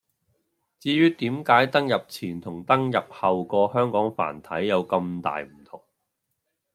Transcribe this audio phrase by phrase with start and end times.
[0.79, 5.79] 至於點解登入前同登入後個「香港繁體」有咁大唔同